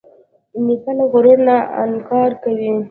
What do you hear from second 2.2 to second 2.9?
کوي.